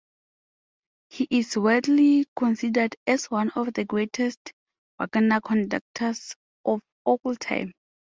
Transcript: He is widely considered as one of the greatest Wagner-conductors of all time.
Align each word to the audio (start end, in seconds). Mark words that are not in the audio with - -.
He 1.09 1.27
is 1.29 1.55
widely 1.55 2.25
considered 2.35 2.95
as 3.05 3.29
one 3.29 3.51
of 3.51 3.71
the 3.75 3.85
greatest 3.85 4.51
Wagner-conductors 4.97 6.33
of 6.65 6.81
all 7.05 7.19
time. 7.35 7.75